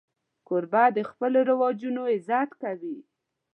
[0.47, 2.97] کوربه د خپلو رواجونو عزت کوي.